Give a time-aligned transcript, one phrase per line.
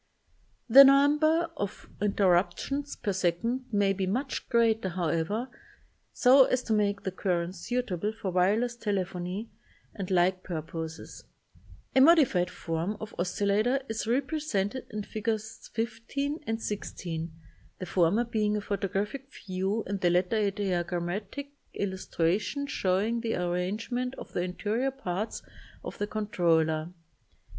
[0.67, 5.47] The number of interruptions per second may be much greater, however,
[6.11, 9.51] so as to make the currents suitable for wire less telephony
[9.93, 11.25] and like purposes.
[11.95, 15.69] A modified form of oscillator is repre sented in Figs.
[15.75, 17.31] 15 and 16,
[17.77, 23.51] the former being a photographic view and the latter a diagrammatic illustration showing the ar
[23.53, 25.43] rangement of the interior parts
[25.83, 26.91] of the controller.